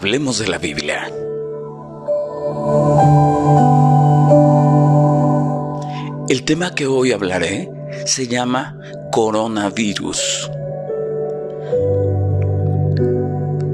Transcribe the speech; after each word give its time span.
Hablemos 0.00 0.38
de 0.38 0.46
la 0.46 0.58
Biblia. 0.58 1.10
El 6.28 6.44
tema 6.44 6.72
que 6.76 6.86
hoy 6.86 7.10
hablaré 7.10 7.68
se 8.06 8.28
llama 8.28 8.78
coronavirus. 9.10 10.52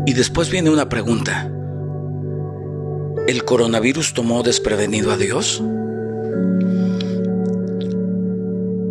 Y 0.06 0.14
después 0.14 0.48
viene 0.50 0.70
una 0.70 0.88
pregunta. 0.88 1.52
¿El 3.28 3.44
coronavirus 3.44 4.14
tomó 4.14 4.42
desprevenido 4.42 5.12
a 5.12 5.18
Dios? 5.18 5.60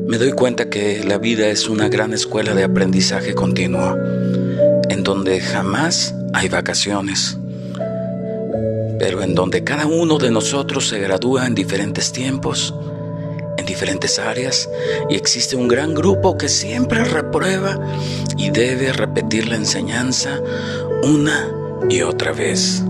Me 0.08 0.20
doy 0.20 0.34
cuenta 0.34 0.70
que 0.70 1.04
la 1.04 1.18
vida 1.18 1.48
es 1.48 1.68
una 1.68 1.90
gran 1.90 2.14
escuela 2.14 2.54
de 2.54 2.64
aprendizaje 2.64 3.34
continuo 3.34 3.98
en 4.90 5.04
donde 5.04 5.42
jamás 5.42 6.14
hay 6.34 6.50
vacaciones, 6.50 7.38
pero 9.00 9.22
en 9.22 9.36
donde 9.36 9.64
cada 9.64 9.86
uno 9.86 10.18
de 10.18 10.32
nosotros 10.32 10.90
se 10.90 11.00
gradúa 11.00 11.46
en 11.46 11.54
diferentes 11.54 12.12
tiempos, 12.12 12.74
en 13.58 13.66
diferentes 13.66 14.18
áreas, 14.18 14.68
y 15.10 15.16
existe 15.16 15.56
un 15.56 15.68
gran 15.68 15.94
grupo 15.94 16.38
que 16.38 16.50
siempre 16.50 17.04
reprueba 17.04 17.80
y 18.36 18.50
debe 18.50 18.92
repetir 18.92 19.48
la 19.48 19.56
enseñanza 19.56 20.42
una 21.04 21.50
y 21.90 22.02
otra 22.02 22.32
vez. 22.32 22.84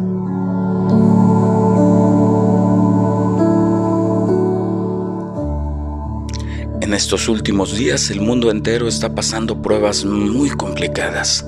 En 6.82 6.94
estos 6.94 7.28
últimos 7.28 7.76
días 7.76 8.10
el 8.10 8.22
mundo 8.22 8.52
entero 8.52 8.88
está 8.88 9.14
pasando 9.16 9.62
pruebas 9.62 10.06
muy 10.06 10.50
complicadas 10.52 11.45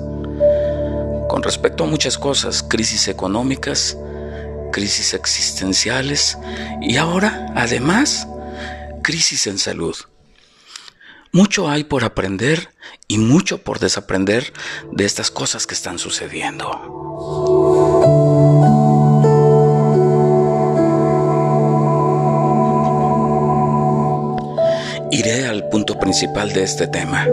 con 1.28 1.42
respecto 1.42 1.84
a 1.84 1.86
muchas 1.86 2.18
cosas, 2.18 2.62
crisis 2.62 3.08
económicas, 3.08 3.96
crisis 4.72 5.14
existenciales 5.14 6.38
y 6.80 6.96
ahora, 6.96 7.52
además, 7.54 8.28
crisis 9.02 9.46
en 9.46 9.58
salud. 9.58 9.96
Mucho 11.32 11.68
hay 11.68 11.84
por 11.84 12.04
aprender 12.04 12.70
y 13.08 13.18
mucho 13.18 13.58
por 13.58 13.78
desaprender 13.78 14.52
de 14.92 15.04
estas 15.04 15.30
cosas 15.30 15.66
que 15.66 15.74
están 15.74 15.98
sucediendo. 15.98 16.70
Iré 25.10 25.46
al 25.46 25.68
punto 25.68 25.98
principal 25.98 26.52
de 26.52 26.62
este 26.62 26.86
tema. 26.86 27.26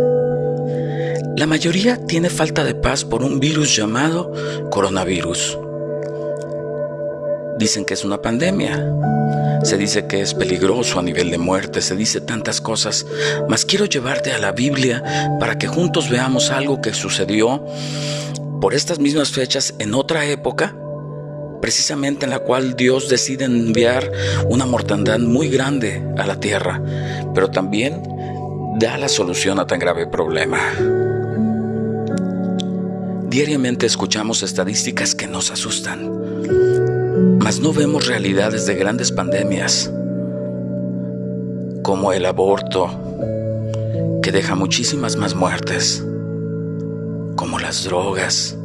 La 1.35 1.47
mayoría 1.47 1.97
tiene 1.97 2.29
falta 2.29 2.63
de 2.63 2.75
paz 2.75 3.03
por 3.03 3.23
un 3.23 3.39
virus 3.39 3.75
llamado 3.75 4.31
coronavirus. 4.69 5.57
Dicen 7.57 7.85
que 7.85 7.95
es 7.95 8.05
una 8.05 8.21
pandemia. 8.21 8.93
Se 9.63 9.77
dice 9.77 10.05
que 10.05 10.21
es 10.21 10.35
peligroso 10.35 10.99
a 10.99 11.01
nivel 11.01 11.31
de 11.31 11.39
muerte, 11.39 11.81
se 11.81 11.95
dice 11.95 12.21
tantas 12.21 12.61
cosas, 12.61 13.07
mas 13.49 13.65
quiero 13.65 13.85
llevarte 13.85 14.31
a 14.31 14.37
la 14.37 14.51
Biblia 14.51 15.01
para 15.39 15.57
que 15.57 15.65
juntos 15.65 16.07
veamos 16.07 16.51
algo 16.51 16.81
que 16.81 16.93
sucedió 16.93 17.65
por 18.61 18.75
estas 18.75 18.99
mismas 18.99 19.31
fechas 19.31 19.73
en 19.79 19.95
otra 19.95 20.25
época, 20.25 20.75
precisamente 21.61 22.25
en 22.25 22.31
la 22.31 22.39
cual 22.39 22.75
Dios 22.75 23.09
decide 23.09 23.45
enviar 23.45 24.11
una 24.49 24.67
mortandad 24.67 25.17
muy 25.17 25.49
grande 25.49 26.03
a 26.15 26.27
la 26.27 26.39
tierra, 26.39 26.79
pero 27.33 27.49
también 27.49 28.03
da 28.79 28.97
la 28.97 29.09
solución 29.09 29.59
a 29.59 29.65
tan 29.65 29.79
grave 29.79 30.05
problema. 30.05 30.59
Diariamente 33.33 33.87
escuchamos 33.87 34.43
estadísticas 34.43 35.15
que 35.15 35.25
nos 35.25 35.49
asustan, 35.49 37.39
mas 37.39 37.59
no 37.59 37.73
vemos 37.73 38.05
realidades 38.05 38.67
de 38.67 38.75
grandes 38.75 39.11
pandemias, 39.11 39.91
como 41.81 42.13
el 42.13 42.27
aborto, 42.27 42.91
que 44.21 44.31
deja 44.31 44.53
muchísimas 44.53 45.15
más 45.15 45.33
muertes, 45.33 46.05
como 47.35 47.57
las 47.57 47.83
drogas 47.85 48.55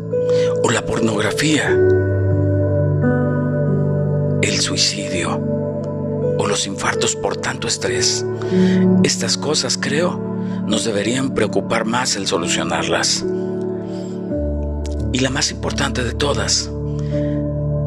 o 0.62 0.70
la 0.70 0.84
pornografía, 0.84 1.70
el 4.42 4.60
suicidio 4.60 5.40
o 6.36 6.46
los 6.46 6.66
infartos 6.66 7.16
por 7.16 7.38
tanto 7.38 7.68
estrés. 7.68 8.22
Estas 9.02 9.38
cosas, 9.38 9.78
creo, 9.78 10.20
nos 10.66 10.84
deberían 10.84 11.32
preocupar 11.32 11.86
más 11.86 12.16
el 12.16 12.26
solucionarlas. 12.26 13.24
Y 15.12 15.20
la 15.20 15.30
más 15.30 15.50
importante 15.50 16.04
de 16.04 16.12
todas, 16.12 16.70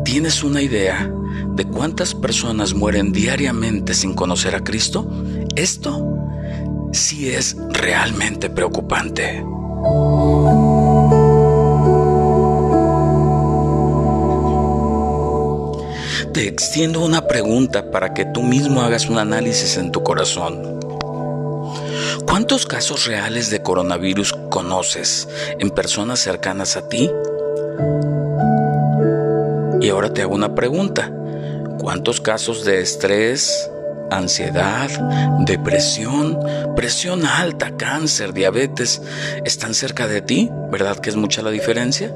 ¿tienes 0.04 0.44
una 0.44 0.62
idea 0.62 1.12
de 1.56 1.66
cuántas 1.66 2.16
personas 2.16 2.74
mueren 2.74 3.12
diariamente 3.12 3.94
sin 3.94 4.14
conocer 4.14 4.56
a 4.56 4.64
Cristo? 4.64 5.08
Esto 5.56 6.18
sí 6.92 7.30
es 7.30 7.56
realmente 7.70 8.50
preocupante. 8.50 9.44
Te 16.34 16.48
extiendo 16.48 17.04
una 17.06 17.28
pregunta 17.28 17.92
para 17.92 18.14
que 18.14 18.26
tú 18.26 18.42
mismo 18.42 18.82
hagas 18.82 19.10
un 19.10 19.18
análisis 19.18 19.78
en 19.78 19.92
tu 19.92 20.02
corazón. 20.02 20.80
¿Cuántos 22.32 22.66
casos 22.66 23.08
reales 23.08 23.50
de 23.50 23.62
coronavirus 23.62 24.32
conoces 24.50 25.28
en 25.60 25.70
personas 25.70 26.22
cercanas 26.22 26.78
a 26.78 26.88
ti? 26.88 27.12
Y 29.82 29.90
ahora 29.90 30.14
te 30.14 30.22
hago 30.22 30.34
una 30.34 30.56
pregunta. 30.56 31.12
¿Cuántos 31.78 32.22
casos 32.22 32.64
de 32.64 32.80
estrés, 32.80 33.70
ansiedad, 34.10 34.90
depresión, 35.46 36.40
presión 36.74 37.26
alta, 37.26 37.76
cáncer, 37.76 38.32
diabetes 38.32 39.02
están 39.44 39.74
cerca 39.74 40.08
de 40.08 40.22
ti? 40.22 40.50
¿Verdad 40.72 41.00
que 41.00 41.10
es 41.10 41.18
mucha 41.18 41.42
la 41.42 41.52
diferencia? 41.52 42.16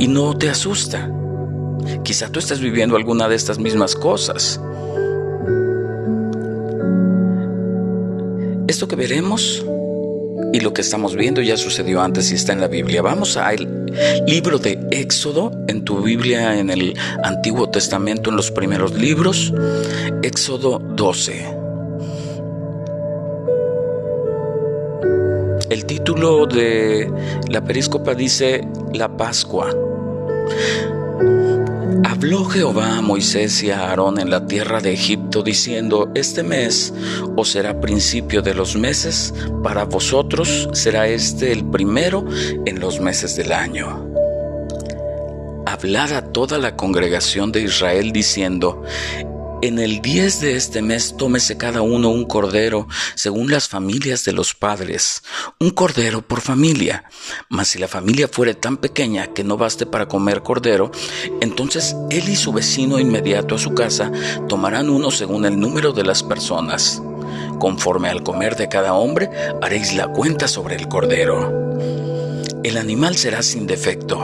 Y 0.00 0.06
no 0.08 0.36
te 0.36 0.50
asusta. 0.50 1.10
Quizá 2.02 2.28
tú 2.28 2.40
estés 2.40 2.60
viviendo 2.60 2.94
alguna 2.94 3.26
de 3.26 3.36
estas 3.36 3.58
mismas 3.58 3.94
cosas. 3.94 4.60
Esto 8.66 8.88
que 8.88 8.96
veremos 8.96 9.64
y 10.52 10.60
lo 10.60 10.72
que 10.72 10.80
estamos 10.80 11.16
viendo 11.16 11.42
ya 11.42 11.56
sucedió 11.56 12.00
antes 12.00 12.30
y 12.30 12.34
está 12.34 12.52
en 12.52 12.60
la 12.60 12.68
Biblia. 12.68 13.02
Vamos 13.02 13.36
al 13.36 13.92
libro 14.26 14.58
de 14.58 14.78
Éxodo, 14.90 15.52
en 15.68 15.84
tu 15.84 16.00
Biblia, 16.00 16.58
en 16.58 16.70
el 16.70 16.94
Antiguo 17.22 17.68
Testamento, 17.68 18.30
en 18.30 18.36
los 18.36 18.50
primeros 18.50 18.94
libros, 18.94 19.52
Éxodo 20.22 20.78
12. 20.78 21.56
El 25.70 25.84
título 25.86 26.46
de 26.46 27.10
la 27.50 27.64
períscopa 27.64 28.14
dice 28.14 28.66
La 28.92 29.14
Pascua. 29.16 29.74
Habló 32.14 32.44
Jehová 32.44 32.98
a 32.98 33.00
Moisés 33.02 33.60
y 33.64 33.72
a 33.72 33.88
Aarón 33.88 34.20
en 34.20 34.30
la 34.30 34.46
tierra 34.46 34.80
de 34.80 34.92
Egipto, 34.92 35.42
diciendo, 35.42 36.12
Este 36.14 36.44
mes 36.44 36.94
os 37.36 37.50
será 37.50 37.80
principio 37.80 38.40
de 38.40 38.54
los 38.54 38.76
meses, 38.76 39.34
para 39.64 39.82
vosotros 39.82 40.68
será 40.74 41.08
este 41.08 41.50
el 41.50 41.64
primero 41.64 42.24
en 42.66 42.78
los 42.78 43.00
meses 43.00 43.34
del 43.34 43.50
año. 43.50 44.08
Hablad 45.66 46.12
a 46.12 46.22
toda 46.22 46.56
la 46.58 46.76
congregación 46.76 47.50
de 47.50 47.62
Israel, 47.62 48.12
diciendo, 48.12 48.84
en 49.66 49.78
el 49.78 50.02
10 50.02 50.40
de 50.42 50.56
este 50.56 50.82
mes 50.82 51.16
tómese 51.16 51.56
cada 51.56 51.80
uno 51.80 52.10
un 52.10 52.26
cordero 52.26 52.86
según 53.14 53.50
las 53.50 53.66
familias 53.66 54.22
de 54.24 54.32
los 54.32 54.54
padres, 54.54 55.22
un 55.58 55.70
cordero 55.70 56.20
por 56.20 56.42
familia. 56.42 57.04
Mas 57.48 57.68
si 57.68 57.78
la 57.78 57.88
familia 57.88 58.28
fuere 58.28 58.52
tan 58.52 58.76
pequeña 58.76 59.28
que 59.28 59.42
no 59.42 59.56
baste 59.56 59.86
para 59.86 60.06
comer 60.06 60.42
cordero, 60.42 60.90
entonces 61.40 61.96
él 62.10 62.28
y 62.28 62.36
su 62.36 62.52
vecino 62.52 62.98
inmediato 62.98 63.54
a 63.54 63.58
su 63.58 63.74
casa 63.74 64.12
tomarán 64.48 64.90
uno 64.90 65.10
según 65.10 65.46
el 65.46 65.58
número 65.58 65.92
de 65.92 66.04
las 66.04 66.22
personas. 66.22 67.00
Conforme 67.58 68.10
al 68.10 68.22
comer 68.22 68.56
de 68.56 68.68
cada 68.68 68.92
hombre, 68.92 69.30
haréis 69.62 69.94
la 69.94 70.08
cuenta 70.08 70.46
sobre 70.46 70.76
el 70.76 70.88
cordero. 70.88 72.03
El 72.64 72.78
animal 72.78 73.14
será 73.14 73.42
sin 73.42 73.66
defecto, 73.66 74.18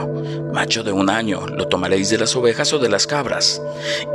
macho 0.51 0.81
de 0.81 0.91
un 0.91 1.11
año, 1.11 1.45
lo 1.45 1.67
tomaréis 1.67 2.09
de 2.09 2.17
las 2.17 2.35
ovejas 2.35 2.73
o 2.73 2.79
de 2.79 2.89
las 2.89 3.05
cabras, 3.05 3.61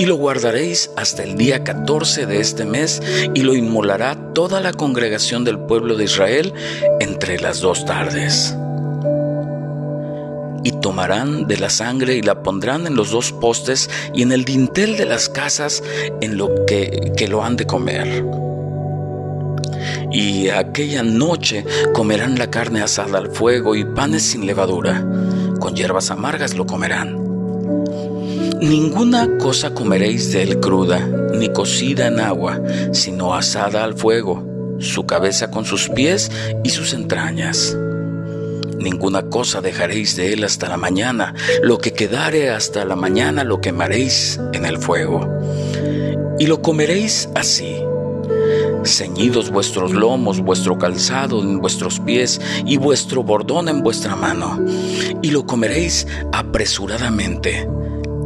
y 0.00 0.06
lo 0.06 0.16
guardaréis 0.16 0.90
hasta 0.96 1.22
el 1.22 1.36
día 1.36 1.62
14 1.62 2.26
de 2.26 2.40
este 2.40 2.64
mes, 2.64 3.00
y 3.34 3.42
lo 3.42 3.54
inmolará 3.54 4.16
toda 4.34 4.60
la 4.60 4.72
congregación 4.72 5.44
del 5.44 5.60
pueblo 5.60 5.94
de 5.94 6.04
Israel 6.04 6.52
entre 6.98 7.38
las 7.38 7.60
dos 7.60 7.86
tardes. 7.86 8.56
Y 10.64 10.72
tomarán 10.72 11.46
de 11.46 11.58
la 11.58 11.70
sangre 11.70 12.16
y 12.16 12.22
la 12.22 12.42
pondrán 12.42 12.88
en 12.88 12.96
los 12.96 13.12
dos 13.12 13.30
postes 13.30 13.88
y 14.12 14.22
en 14.22 14.32
el 14.32 14.44
dintel 14.44 14.96
de 14.96 15.06
las 15.06 15.28
casas 15.28 15.84
en 16.20 16.36
lo 16.36 16.66
que, 16.66 17.12
que 17.16 17.28
lo 17.28 17.44
han 17.44 17.54
de 17.54 17.66
comer 17.66 18.45
y 20.12 20.48
aquella 20.48 21.02
noche 21.02 21.64
comerán 21.92 22.38
la 22.38 22.50
carne 22.50 22.82
asada 22.82 23.18
al 23.18 23.30
fuego 23.30 23.74
y 23.74 23.84
panes 23.84 24.22
sin 24.22 24.46
levadura, 24.46 25.04
con 25.60 25.74
hierbas 25.74 26.10
amargas 26.10 26.54
lo 26.54 26.66
comerán. 26.66 27.26
Ninguna 28.60 29.36
cosa 29.38 29.74
comeréis 29.74 30.32
de 30.32 30.42
él 30.42 30.60
cruda, 30.60 31.06
ni 31.34 31.52
cocida 31.52 32.06
en 32.06 32.20
agua, 32.20 32.60
sino 32.92 33.34
asada 33.34 33.84
al 33.84 33.94
fuego, 33.94 34.44
su 34.78 35.06
cabeza 35.06 35.50
con 35.50 35.64
sus 35.64 35.88
pies 35.88 36.30
y 36.64 36.70
sus 36.70 36.94
entrañas. 36.94 37.76
Ninguna 38.78 39.22
cosa 39.28 39.60
dejaréis 39.60 40.16
de 40.16 40.32
él 40.32 40.44
hasta 40.44 40.68
la 40.68 40.76
mañana, 40.76 41.34
lo 41.62 41.78
que 41.78 41.92
quedare 41.92 42.50
hasta 42.50 42.84
la 42.84 42.96
mañana 42.96 43.44
lo 43.44 43.60
quemaréis 43.60 44.40
en 44.52 44.64
el 44.64 44.78
fuego. 44.78 45.28
Y 46.38 46.46
lo 46.46 46.62
comeréis 46.62 47.28
así, 47.34 47.76
ceñidos 48.86 49.50
vuestros 49.50 49.92
lomos, 49.92 50.40
vuestro 50.40 50.78
calzado 50.78 51.40
en 51.42 51.60
vuestros 51.60 52.00
pies 52.00 52.40
y 52.64 52.76
vuestro 52.76 53.22
bordón 53.22 53.68
en 53.68 53.82
vuestra 53.82 54.16
mano, 54.16 54.58
y 55.22 55.30
lo 55.30 55.46
comeréis 55.46 56.06
apresuradamente. 56.32 57.68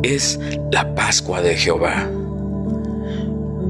Es 0.02 0.38
la 0.72 0.94
Pascua 0.94 1.42
de 1.42 1.56
Jehová. 1.56 2.08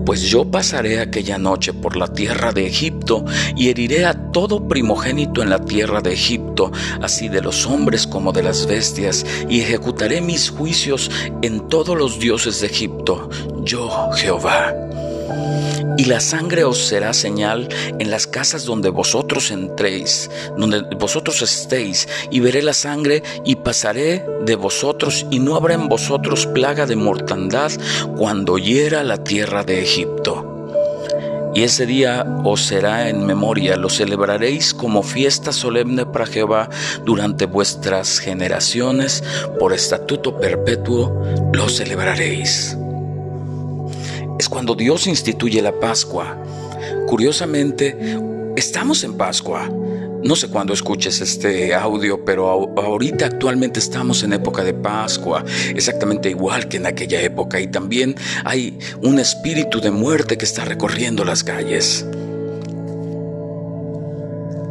Pues 0.04 0.22
yo 0.22 0.44
pasaré 0.44 0.98
aquella 0.98 1.38
noche 1.38 1.72
por 1.72 1.96
la 1.96 2.08
tierra 2.08 2.52
de 2.52 2.66
Egipto 2.66 3.24
y 3.54 3.68
heriré 3.68 4.06
a 4.06 4.32
todo 4.32 4.66
primogénito 4.66 5.42
en 5.42 5.50
la 5.50 5.64
tierra 5.64 6.00
de 6.00 6.12
Egipto, 6.12 6.72
así 7.00 7.28
de 7.28 7.42
los 7.42 7.66
hombres 7.66 8.06
como 8.06 8.32
de 8.32 8.42
las 8.42 8.66
bestias, 8.66 9.24
y 9.48 9.60
ejecutaré 9.60 10.20
mis 10.20 10.50
juicios 10.50 11.10
en 11.42 11.68
todos 11.68 11.96
los 11.96 12.18
dioses 12.18 12.60
de 12.60 12.66
Egipto, 12.66 13.28
yo 13.62 14.10
Jehová. 14.14 14.89
Y 16.00 16.06
la 16.06 16.18
sangre 16.18 16.64
os 16.64 16.78
será 16.78 17.12
señal 17.12 17.68
en 17.98 18.10
las 18.10 18.26
casas 18.26 18.64
donde 18.64 18.88
vosotros 18.88 19.50
entréis, 19.50 20.30
donde 20.56 20.80
vosotros 20.98 21.42
estéis, 21.42 22.08
y 22.30 22.40
veré 22.40 22.62
la 22.62 22.72
sangre 22.72 23.22
y 23.44 23.56
pasaré 23.56 24.24
de 24.46 24.56
vosotros, 24.56 25.26
y 25.30 25.40
no 25.40 25.56
habrá 25.56 25.74
en 25.74 25.90
vosotros 25.90 26.46
plaga 26.46 26.86
de 26.86 26.96
mortandad 26.96 27.70
cuando 28.16 28.56
hiera 28.56 29.04
la 29.04 29.22
tierra 29.22 29.62
de 29.62 29.82
Egipto. 29.82 30.72
Y 31.54 31.64
ese 31.64 31.84
día 31.84 32.24
os 32.44 32.62
será 32.62 33.10
en 33.10 33.26
memoria, 33.26 33.76
lo 33.76 33.90
celebraréis 33.90 34.72
como 34.72 35.02
fiesta 35.02 35.52
solemne 35.52 36.06
para 36.06 36.24
Jehová 36.24 36.70
durante 37.04 37.44
vuestras 37.44 38.20
generaciones, 38.20 39.22
por 39.58 39.74
estatuto 39.74 40.38
perpetuo 40.38 41.12
lo 41.52 41.68
celebraréis 41.68 42.74
es 44.40 44.48
cuando 44.48 44.74
Dios 44.74 45.06
instituye 45.06 45.60
la 45.60 45.78
Pascua. 45.78 46.42
Curiosamente, 47.06 47.94
estamos 48.56 49.04
en 49.04 49.18
Pascua. 49.18 49.68
No 50.22 50.34
sé 50.34 50.48
cuándo 50.48 50.72
escuches 50.72 51.20
este 51.20 51.74
audio, 51.74 52.24
pero 52.24 52.48
ahorita 52.78 53.26
actualmente 53.26 53.80
estamos 53.80 54.22
en 54.22 54.32
época 54.32 54.64
de 54.64 54.72
Pascua, 54.72 55.44
exactamente 55.74 56.30
igual 56.30 56.68
que 56.68 56.78
en 56.78 56.86
aquella 56.86 57.20
época, 57.20 57.60
y 57.60 57.66
también 57.66 58.16
hay 58.44 58.78
un 59.02 59.18
espíritu 59.18 59.78
de 59.78 59.90
muerte 59.90 60.38
que 60.38 60.46
está 60.46 60.64
recorriendo 60.64 61.22
las 61.24 61.44
calles. 61.44 62.06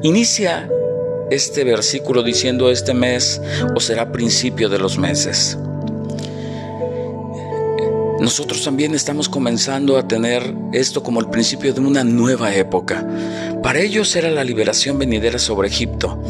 Inicia 0.02 0.68
este 1.30 1.64
versículo 1.64 2.24
diciendo 2.24 2.72
este 2.72 2.96
mes 2.96 3.40
o 3.76 3.80
será 3.80 4.12
principio 4.12 4.68
de 4.68 4.80
los 4.80 4.98
meses. 4.98 5.60
Nosotros 8.20 8.64
también 8.66 8.94
estamos 8.96 9.30
comenzando 9.30 9.98
a 9.98 10.06
tener 10.06 10.54
esto 10.74 11.02
como 11.02 11.22
el 11.22 11.30
principio 11.30 11.74
de 11.74 11.80
una 11.80 12.04
nueva 12.04 12.54
época. 12.54 13.08
Para 13.64 13.80
ellos 13.80 14.14
era 14.16 14.30
la 14.30 14.44
liberación 14.44 15.00
venidera 15.00 15.40
sobre 15.40 15.70
Egipto. 15.70 16.22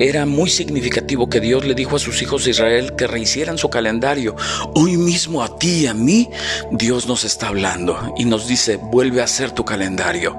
Era 0.00 0.26
muy 0.26 0.50
significativo 0.50 1.28
que 1.28 1.40
Dios 1.40 1.64
le 1.64 1.74
dijo 1.74 1.96
a 1.96 1.98
sus 2.00 2.20
hijos 2.20 2.44
de 2.44 2.50
Israel 2.50 2.96
que 2.96 3.06
rehicieran 3.06 3.58
su 3.58 3.70
calendario. 3.70 4.34
Hoy 4.74 4.96
mismo 4.96 5.42
a 5.42 5.56
ti 5.56 5.82
y 5.82 5.86
a 5.86 5.94
mí 5.94 6.28
Dios 6.72 7.06
nos 7.06 7.24
está 7.24 7.48
hablando 7.48 8.14
y 8.16 8.24
nos 8.24 8.48
dice, 8.48 8.76
vuelve 8.76 9.20
a 9.20 9.24
hacer 9.24 9.52
tu 9.52 9.64
calendario. 9.64 10.36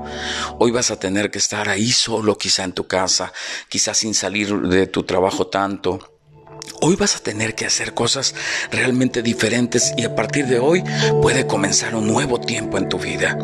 Hoy 0.59 0.71
vas 0.71 0.91
a 0.91 0.99
tener 0.99 1.31
que 1.31 1.39
estar 1.39 1.69
ahí 1.69 1.91
solo 1.91 2.37
quizá 2.37 2.65
en 2.65 2.73
tu 2.73 2.85
casa, 2.87 3.31
quizá 3.69 3.93
sin 3.93 4.13
salir 4.13 4.53
de 4.61 4.87
tu 4.87 5.03
trabajo 5.03 5.47
tanto 5.47 6.19
Hoy 6.81 6.95
vas 6.95 7.17
a 7.17 7.19
tener 7.19 7.55
que 7.55 7.65
hacer 7.65 7.93
cosas 7.93 8.33
realmente 8.71 9.21
diferentes 9.21 9.93
y 9.97 10.05
a 10.05 10.15
partir 10.15 10.47
de 10.47 10.59
hoy 10.59 10.81
puede 11.21 11.45
comenzar 11.45 11.93
un 11.93 12.07
nuevo 12.07 12.39
tiempo 12.39 12.77
en 12.77 12.87
tu 12.87 12.97
vida. 12.97 13.37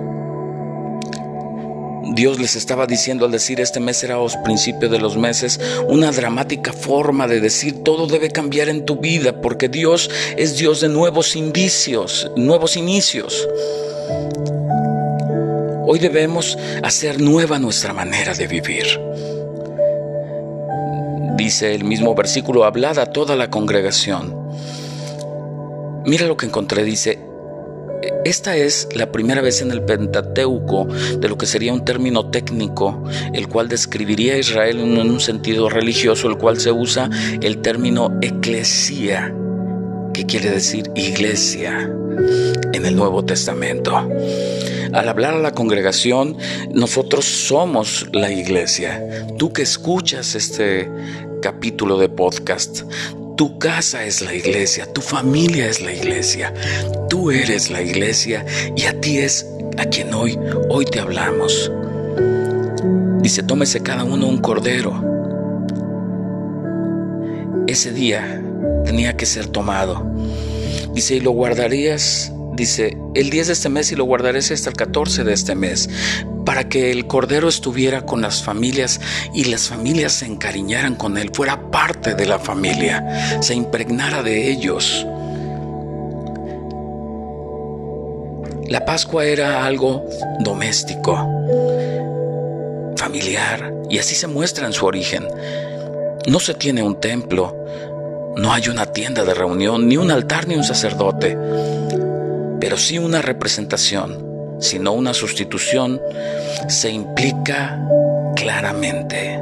Dios 2.14 2.40
les 2.40 2.56
estaba 2.56 2.88
diciendo 2.88 3.26
al 3.26 3.32
decir 3.32 3.60
este 3.60 3.82
mes 3.82 3.98
será 3.98 4.20
os 4.20 4.38
principio 4.38 4.88
de 4.88 5.00
los 5.00 5.18
meses, 5.18 5.60
una 5.90 6.14
dramática 6.14 6.72
forma 6.72 7.28
de 7.28 7.42
decir 7.42 7.84
todo 7.84 8.08
debe 8.08 8.30
cambiar 8.30 8.70
en 8.70 8.86
tu 8.86 9.02
vida 9.02 9.42
porque 9.42 9.68
Dios 9.68 10.10
es 10.38 10.56
Dios 10.56 10.80
de 10.80 10.88
nuevos 10.88 11.36
indicios, 11.36 12.32
nuevos 12.38 12.78
inicios. 12.78 13.50
Hoy 15.88 16.00
debemos 16.00 16.58
hacer 16.84 17.20
nueva 17.20 17.60
nuestra 17.60 17.92
manera 17.92 18.34
de 18.34 18.48
vivir. 18.48 18.86
Dice 21.36 21.76
el 21.76 21.84
mismo 21.84 22.16
versículo, 22.16 22.64
hablad 22.64 22.98
a 22.98 23.08
toda 23.08 23.36
la 23.36 23.50
congregación. 23.50 24.34
Mira 26.06 26.28
lo 26.28 26.38
que 26.38 26.46
encontré, 26.46 26.84
dice, 26.84 27.20
esta 28.24 28.56
es 28.56 28.88
la 28.94 29.12
primera 29.12 29.42
vez 29.42 29.62
en 29.62 29.72
el 29.72 29.82
Pentateuco 29.82 30.86
de 30.86 31.28
lo 31.28 31.38
que 31.38 31.46
sería 31.46 31.74
un 31.74 31.84
término 31.84 32.30
técnico, 32.30 33.04
el 33.34 33.50
cual 33.50 33.68
describiría 33.68 34.36
a 34.36 34.38
Israel 34.38 34.80
en 34.80 34.98
un 34.98 35.20
sentido 35.20 35.70
religioso, 35.70 36.30
el 36.30 36.38
cual 36.38 36.60
se 36.60 36.72
usa 36.72 37.10
el 37.42 37.58
término 37.58 38.18
eclesia, 38.22 39.36
que 40.14 40.26
quiere 40.26 40.52
decir 40.52 40.90
iglesia 40.96 41.92
en 42.72 42.86
el 42.86 42.96
Nuevo 42.96 43.26
Testamento. 43.26 44.10
Al 44.96 45.10
hablar 45.10 45.34
a 45.34 45.40
la 45.40 45.52
congregación, 45.52 46.38
nosotros 46.72 47.26
somos 47.26 48.08
la 48.14 48.32
iglesia. 48.32 49.28
Tú 49.38 49.52
que 49.52 49.62
escuchas 49.62 50.36
este 50.36 50.90
capítulo 51.42 51.98
de 51.98 52.08
podcast, 52.08 52.84
tu 53.36 53.60
casa 53.60 54.06
es 54.06 54.22
la 54.22 54.34
iglesia, 54.34 54.86
tu 54.94 55.02
familia 55.02 55.68
es 55.68 55.82
la 55.82 55.92
iglesia, 55.92 56.54
tú 57.10 57.30
eres 57.30 57.70
la 57.70 57.82
iglesia 57.82 58.46
y 58.78 58.86
a 58.86 59.02
ti 59.02 59.18
es 59.18 59.46
a 59.78 59.84
quien 59.84 60.14
hoy, 60.14 60.40
hoy 60.70 60.86
te 60.86 61.02
hablamos. 61.02 61.70
Dice, 63.20 63.44
tómese 63.44 63.82
cada 63.82 64.06
uno 64.06 64.28
un 64.28 64.38
cordero. 64.38 64.94
Ese 67.68 67.92
día 67.92 68.42
tenía 68.86 69.18
que 69.18 69.26
ser 69.26 69.48
tomado. 69.48 70.10
Dice, 70.94 71.16
y 71.16 71.20
lo 71.20 71.32
guardarías 71.32 72.32
dice, 72.56 72.98
el 73.14 73.30
10 73.30 73.48
de 73.48 73.54
este 73.54 73.70
mes 73.70 73.92
y 73.92 73.96
lo 73.96 74.06
guardaréis 74.06 74.52
hasta 74.52 74.70
el 74.70 74.76
14 74.76 75.24
de 75.24 75.34
este 75.34 75.56
mes, 75.56 75.90
para 76.46 76.70
que 76.70 76.92
el 76.92 77.08
Cordero 77.08 77.48
estuviera 77.48 78.06
con 78.06 78.22
las 78.22 78.44
familias 78.44 79.02
y 79.34 79.46
las 79.46 79.68
familias 79.68 80.14
se 80.14 80.26
encariñaran 80.26 80.96
con 80.96 81.18
él, 81.18 81.32
fuera 81.34 81.70
parte 81.72 82.16
de 82.16 82.26
la 82.26 82.40
familia, 82.40 83.42
se 83.42 83.56
impregnara 83.56 84.24
de 84.24 84.52
ellos. 84.52 85.06
La 88.68 88.84
Pascua 88.86 89.26
era 89.26 89.66
algo 89.66 90.06
doméstico, 90.40 91.16
familiar, 92.96 93.74
y 93.90 94.00
así 94.00 94.16
se 94.16 94.28
muestra 94.28 94.66
en 94.66 94.74
su 94.74 94.86
origen. 94.86 95.28
No 96.28 96.40
se 96.40 96.56
tiene 96.56 96.82
un 96.82 97.00
templo, 97.00 97.56
no 98.38 98.52
hay 98.52 98.68
una 98.68 98.88
tienda 98.88 99.24
de 99.24 99.34
reunión, 99.34 99.88
ni 99.88 99.98
un 99.98 100.10
altar, 100.10 100.48
ni 100.48 100.56
un 100.56 100.64
sacerdote 100.64 101.38
pero 102.66 102.78
sí 102.78 102.98
una 102.98 103.22
representación, 103.22 104.58
sino 104.60 104.94
una 104.94 105.14
sustitución, 105.14 106.02
se 106.68 106.90
implica 106.90 107.80
claramente. 108.36 109.40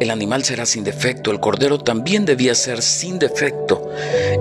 El 0.00 0.10
animal 0.10 0.42
será 0.42 0.66
sin 0.66 0.82
defecto, 0.82 1.30
el 1.30 1.38
cordero 1.38 1.78
también 1.78 2.24
debía 2.24 2.52
ser 2.56 2.82
sin 2.82 3.20
defecto. 3.20 3.92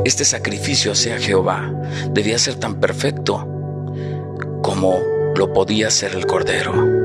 Este 0.03 0.25
sacrificio 0.25 0.93
hacia 0.93 1.19
Jehová 1.19 1.71
debía 2.09 2.39
ser 2.39 2.55
tan 2.55 2.79
perfecto 2.79 3.37
como 4.63 4.99
lo 5.35 5.53
podía 5.53 5.91
ser 5.91 6.15
el 6.15 6.25
cordero. 6.25 7.04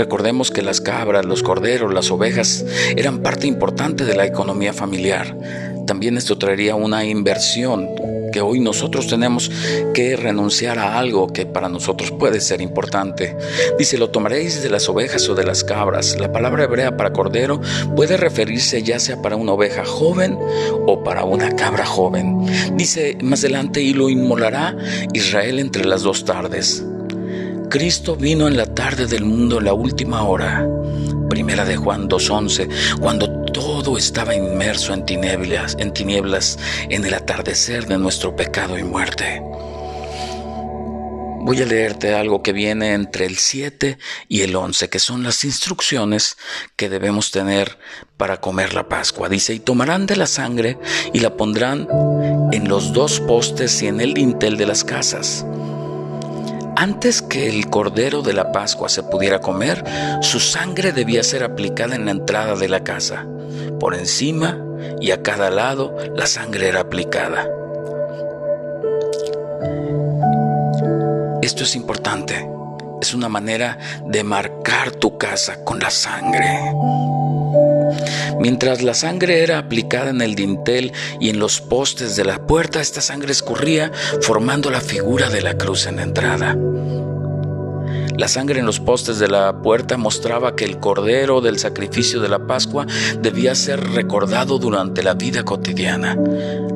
Recordemos 0.00 0.50
que 0.50 0.62
las 0.62 0.80
cabras, 0.80 1.26
los 1.26 1.42
corderos, 1.42 1.92
las 1.92 2.10
ovejas 2.10 2.64
eran 2.96 3.18
parte 3.18 3.46
importante 3.46 4.06
de 4.06 4.16
la 4.16 4.24
economía 4.24 4.72
familiar. 4.72 5.36
También 5.86 6.16
esto 6.16 6.38
traería 6.38 6.74
una 6.74 7.04
inversión 7.04 7.86
que 8.32 8.40
hoy 8.40 8.60
nosotros 8.60 9.08
tenemos 9.08 9.50
que 9.92 10.16
renunciar 10.16 10.78
a 10.78 10.98
algo 10.98 11.26
que 11.26 11.44
para 11.44 11.68
nosotros 11.68 12.12
puede 12.12 12.40
ser 12.40 12.62
importante. 12.62 13.36
Dice, 13.78 13.98
lo 13.98 14.08
tomaréis 14.08 14.62
de 14.62 14.70
las 14.70 14.88
ovejas 14.88 15.28
o 15.28 15.34
de 15.34 15.44
las 15.44 15.64
cabras. 15.64 16.18
La 16.18 16.32
palabra 16.32 16.64
hebrea 16.64 16.96
para 16.96 17.12
cordero 17.12 17.60
puede 17.94 18.16
referirse 18.16 18.82
ya 18.82 18.98
sea 18.98 19.20
para 19.20 19.36
una 19.36 19.52
oveja 19.52 19.84
joven 19.84 20.38
o 20.86 21.04
para 21.04 21.24
una 21.24 21.54
cabra 21.56 21.84
joven. 21.84 22.46
Dice 22.74 23.18
más 23.20 23.40
adelante, 23.40 23.82
y 23.82 23.92
lo 23.92 24.08
inmolará 24.08 24.78
Israel 25.12 25.58
entre 25.58 25.84
las 25.84 26.00
dos 26.00 26.24
tardes. 26.24 26.86
Cristo 27.70 28.16
vino 28.16 28.48
en 28.48 28.56
la 28.56 28.66
tarde 28.66 29.06
del 29.06 29.24
mundo 29.24 29.60
la 29.60 29.72
última 29.72 30.24
hora. 30.24 30.68
Primera 31.28 31.64
de 31.64 31.76
Juan 31.76 32.08
2.11, 32.08 32.98
cuando 32.98 33.44
todo 33.44 33.96
estaba 33.96 34.34
inmerso 34.34 34.92
en 34.92 35.06
tinieblas, 35.06 35.76
en 35.78 35.92
tinieblas, 35.92 36.58
en 36.88 37.04
el 37.04 37.14
atardecer 37.14 37.86
de 37.86 37.96
nuestro 37.96 38.34
pecado 38.34 38.76
y 38.76 38.82
muerte. 38.82 39.40
Voy 41.42 41.62
a 41.62 41.66
leerte 41.66 42.12
algo 42.12 42.42
que 42.42 42.52
viene 42.52 42.92
entre 42.92 43.26
el 43.26 43.38
7 43.38 43.98
y 44.26 44.40
el 44.40 44.56
11, 44.56 44.88
que 44.88 44.98
son 44.98 45.22
las 45.22 45.44
instrucciones 45.44 46.38
que 46.74 46.88
debemos 46.88 47.30
tener 47.30 47.78
para 48.16 48.40
comer 48.40 48.74
la 48.74 48.88
Pascua. 48.88 49.28
Dice, 49.28 49.54
y 49.54 49.60
tomarán 49.60 50.06
de 50.06 50.16
la 50.16 50.26
sangre 50.26 50.76
y 51.12 51.20
la 51.20 51.36
pondrán 51.36 51.86
en 52.50 52.68
los 52.68 52.92
dos 52.92 53.20
postes 53.20 53.80
y 53.80 53.86
en 53.86 54.00
el 54.00 54.12
dintel 54.12 54.56
de 54.56 54.66
las 54.66 54.82
casas 54.82 55.46
antes 56.80 57.20
que 57.20 57.46
el 57.46 57.68
cordero 57.68 58.22
de 58.22 58.32
la 58.32 58.52
Pascua 58.52 58.88
se 58.88 59.02
pudiera 59.02 59.42
comer, 59.42 59.84
su 60.22 60.40
sangre 60.40 60.92
debía 60.92 61.22
ser 61.22 61.44
aplicada 61.44 61.94
en 61.94 62.06
la 62.06 62.12
entrada 62.12 62.56
de 62.56 62.68
la 62.68 62.82
casa. 62.82 63.26
Por 63.78 63.94
encima 63.94 64.58
y 64.98 65.10
a 65.10 65.22
cada 65.22 65.50
lado 65.50 65.94
la 66.16 66.26
sangre 66.26 66.68
era 66.68 66.80
aplicada. 66.80 67.46
Esto 71.42 71.64
es 71.64 71.76
importante. 71.76 72.48
Es 73.02 73.12
una 73.12 73.28
manera 73.28 73.76
de 74.06 74.24
marcar 74.24 74.90
tu 74.92 75.18
casa 75.18 75.62
con 75.62 75.80
la 75.80 75.90
sangre. 75.90 76.60
Mientras 78.40 78.82
la 78.82 78.94
sangre 78.94 79.42
era 79.42 79.58
aplicada 79.58 80.08
en 80.08 80.22
el 80.22 80.34
dintel 80.34 80.92
y 81.20 81.28
en 81.28 81.38
los 81.38 81.60
postes 81.60 82.16
de 82.16 82.24
la 82.24 82.46
puerta, 82.46 82.80
esta 82.80 83.02
sangre 83.02 83.32
escurría 83.32 83.92
formando 84.22 84.70
la 84.70 84.80
figura 84.80 85.28
de 85.28 85.42
la 85.42 85.58
cruz 85.58 85.86
en 85.86 85.96
la 85.96 86.04
entrada. 86.04 86.56
La 88.16 88.28
sangre 88.28 88.60
en 88.60 88.66
los 88.66 88.80
postes 88.80 89.18
de 89.18 89.28
la 89.28 89.60
puerta 89.60 89.98
mostraba 89.98 90.56
que 90.56 90.64
el 90.64 90.78
cordero 90.78 91.42
del 91.42 91.58
sacrificio 91.58 92.20
de 92.20 92.30
la 92.30 92.46
Pascua 92.46 92.86
debía 93.20 93.54
ser 93.54 93.80
recordado 93.90 94.58
durante 94.58 95.02
la 95.02 95.12
vida 95.12 95.42
cotidiana. 95.42 96.16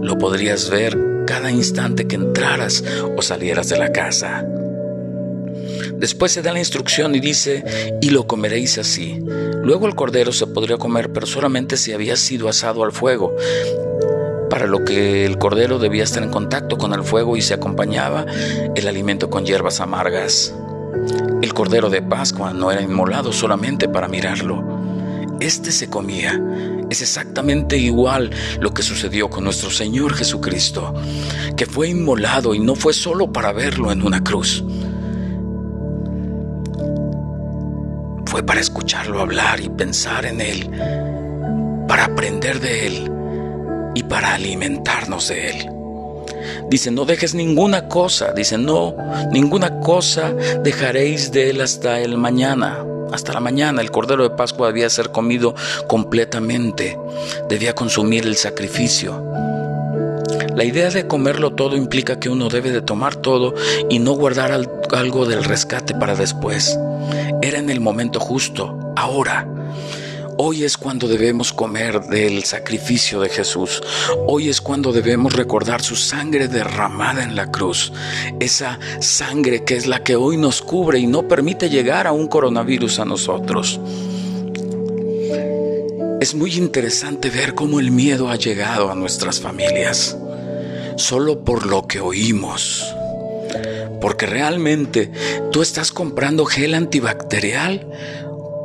Lo 0.02 0.18
podrías 0.18 0.68
ver 0.68 0.98
cada 1.26 1.50
instante 1.50 2.06
que 2.06 2.16
entraras 2.16 2.84
o 3.16 3.22
salieras 3.22 3.70
de 3.70 3.78
la 3.78 3.90
casa. 3.90 4.44
Después 5.96 6.32
se 6.32 6.42
da 6.42 6.52
la 6.52 6.58
instrucción 6.58 7.14
y 7.14 7.20
dice, 7.20 7.96
y 8.00 8.10
lo 8.10 8.26
comeréis 8.26 8.78
así. 8.78 9.22
Luego 9.62 9.86
el 9.86 9.94
cordero 9.94 10.32
se 10.32 10.46
podría 10.46 10.76
comer, 10.76 11.12
pero 11.12 11.26
solamente 11.26 11.76
si 11.76 11.92
había 11.92 12.16
sido 12.16 12.48
asado 12.48 12.84
al 12.84 12.92
fuego, 12.92 13.34
para 14.50 14.66
lo 14.66 14.84
que 14.84 15.24
el 15.24 15.38
cordero 15.38 15.78
debía 15.78 16.04
estar 16.04 16.22
en 16.22 16.30
contacto 16.30 16.78
con 16.78 16.92
el 16.92 17.02
fuego 17.02 17.36
y 17.36 17.42
se 17.42 17.54
acompañaba 17.54 18.24
el 18.74 18.88
alimento 18.88 19.30
con 19.30 19.44
hierbas 19.44 19.80
amargas. 19.80 20.54
El 21.42 21.52
cordero 21.52 21.90
de 21.90 22.02
Pascua 22.02 22.52
no 22.52 22.70
era 22.70 22.80
inmolado 22.80 23.32
solamente 23.32 23.88
para 23.88 24.08
mirarlo. 24.08 24.62
Este 25.40 25.72
se 25.72 25.90
comía. 25.90 26.40
Es 26.90 27.02
exactamente 27.02 27.76
igual 27.76 28.30
lo 28.60 28.72
que 28.72 28.82
sucedió 28.82 29.28
con 29.28 29.44
nuestro 29.44 29.70
Señor 29.70 30.14
Jesucristo, 30.14 30.94
que 31.56 31.66
fue 31.66 31.88
inmolado 31.88 32.54
y 32.54 32.60
no 32.60 32.74
fue 32.74 32.92
solo 32.92 33.32
para 33.32 33.52
verlo 33.52 33.90
en 33.90 34.02
una 34.02 34.22
cruz. 34.22 34.62
Fue 38.34 38.42
para 38.42 38.60
escucharlo 38.60 39.20
hablar 39.20 39.60
y 39.60 39.68
pensar 39.68 40.26
en 40.26 40.40
Él, 40.40 40.68
para 41.86 42.06
aprender 42.06 42.58
de 42.58 42.88
Él 42.88 43.12
y 43.94 44.02
para 44.02 44.34
alimentarnos 44.34 45.28
de 45.28 45.50
Él. 45.50 45.70
Dice, 46.68 46.90
no 46.90 47.04
dejes 47.04 47.36
ninguna 47.36 47.86
cosa, 47.86 48.32
dice, 48.32 48.58
no, 48.58 48.96
ninguna 49.30 49.78
cosa 49.78 50.32
dejaréis 50.64 51.30
de 51.30 51.50
Él 51.50 51.60
hasta 51.60 52.00
el 52.00 52.18
mañana. 52.18 52.84
Hasta 53.12 53.32
la 53.32 53.38
mañana 53.38 53.80
el 53.80 53.92
Cordero 53.92 54.24
de 54.24 54.34
Pascua 54.34 54.66
debía 54.66 54.90
ser 54.90 55.12
comido 55.12 55.54
completamente, 55.86 56.98
debía 57.48 57.72
consumir 57.76 58.26
el 58.26 58.34
sacrificio. 58.34 59.43
La 60.54 60.62
idea 60.62 60.88
de 60.88 61.08
comerlo 61.08 61.52
todo 61.54 61.76
implica 61.76 62.20
que 62.20 62.28
uno 62.28 62.48
debe 62.48 62.70
de 62.70 62.80
tomar 62.80 63.16
todo 63.16 63.54
y 63.90 63.98
no 63.98 64.12
guardar 64.12 64.52
algo 64.92 65.26
del 65.26 65.42
rescate 65.42 65.94
para 65.94 66.14
después. 66.14 66.78
Era 67.42 67.58
en 67.58 67.70
el 67.70 67.80
momento 67.80 68.20
justo, 68.20 68.78
ahora. 68.94 69.48
Hoy 70.36 70.62
es 70.62 70.76
cuando 70.76 71.08
debemos 71.08 71.52
comer 71.52 72.02
del 72.02 72.44
sacrificio 72.44 73.20
de 73.20 73.30
Jesús. 73.30 73.82
Hoy 74.28 74.48
es 74.48 74.60
cuando 74.60 74.92
debemos 74.92 75.32
recordar 75.32 75.82
su 75.82 75.96
sangre 75.96 76.46
derramada 76.46 77.24
en 77.24 77.34
la 77.34 77.50
cruz. 77.50 77.92
Esa 78.38 78.78
sangre 79.00 79.64
que 79.64 79.76
es 79.76 79.88
la 79.88 80.04
que 80.04 80.14
hoy 80.14 80.36
nos 80.36 80.62
cubre 80.62 81.00
y 81.00 81.08
no 81.08 81.26
permite 81.26 81.68
llegar 81.68 82.06
a 82.06 82.12
un 82.12 82.28
coronavirus 82.28 83.00
a 83.00 83.04
nosotros. 83.04 83.80
Es 86.20 86.34
muy 86.34 86.54
interesante 86.54 87.28
ver 87.28 87.54
cómo 87.54 87.80
el 87.80 87.90
miedo 87.90 88.28
ha 88.30 88.36
llegado 88.36 88.90
a 88.90 88.94
nuestras 88.94 89.40
familias. 89.40 90.16
Solo 90.96 91.44
por 91.44 91.66
lo 91.66 91.86
que 91.86 92.00
oímos 92.00 92.94
porque 94.04 94.26
realmente 94.26 95.10
tú 95.50 95.62
estás 95.62 95.90
comprando 95.90 96.44
gel 96.44 96.74
antibacterial 96.74 97.90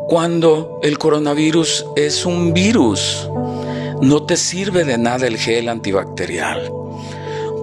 cuando 0.09 0.81
el 0.83 0.98
coronavirus 0.98 1.86
es 1.95 2.25
un 2.25 2.53
virus. 2.53 3.29
No 4.01 4.25
te 4.25 4.36
sirve 4.36 4.83
de 4.83 4.98
nada 4.98 5.27
el 5.27 5.38
gel 5.38 5.69
antibacterial. 5.69 6.69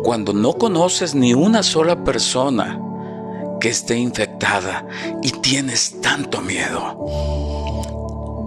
Cuando 0.03 0.33
no 0.33 0.55
conoces 0.55 1.15
ni 1.15 1.35
una 1.35 1.63
sola 1.63 2.03
persona 2.03 2.81
que 3.61 3.69
esté 3.69 3.99
infectada 3.99 4.87
y 5.23 5.33
tienes 5.33 6.01
tanto 6.01 6.41
miedo. 6.41 7.05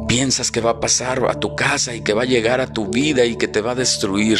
Piensas 0.07 0.49
que 0.49 0.59
va 0.59 0.71
a 0.71 0.79
pasar 0.79 1.23
a 1.29 1.39
tu 1.39 1.55
casa 1.55 1.93
y 1.93 2.01
que 2.01 2.13
va 2.13 2.23
a 2.23 2.25
llegar 2.25 2.61
a 2.61 2.73
tu 2.73 2.87
vida 2.87 3.25
y 3.25 3.35
que 3.35 3.47
te 3.47 3.61
va 3.61 3.73
a 3.73 3.75
destruir. 3.75 4.39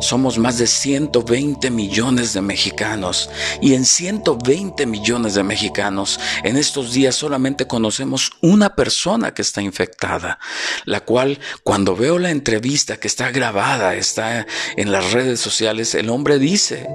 Somos 0.00 0.38
más 0.38 0.58
de 0.58 0.66
120 0.66 1.70
millones 1.70 2.32
de 2.32 2.40
mexicanos 2.40 3.30
y 3.60 3.74
en 3.74 3.84
120 3.84 4.86
millones 4.86 5.34
de 5.34 5.42
mexicanos 5.42 6.20
en 6.44 6.56
estos 6.56 6.92
días 6.92 7.16
solamente 7.16 7.66
conocemos 7.66 8.32
una 8.40 8.74
persona 8.76 9.34
que 9.34 9.42
está 9.42 9.60
infectada, 9.60 10.38
la 10.84 11.00
cual 11.00 11.40
cuando 11.64 11.96
veo 11.96 12.18
la 12.18 12.30
entrevista 12.30 12.98
que 12.98 13.08
está 13.08 13.30
grabada, 13.30 13.94
está 13.94 14.46
en 14.76 14.92
las 14.92 15.12
redes 15.12 15.40
sociales, 15.40 15.94
el 15.94 16.10
hombre 16.10 16.38
dice 16.38 16.88